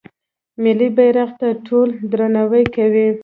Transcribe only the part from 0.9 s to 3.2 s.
بیرغ ته ټول درناوی کوي.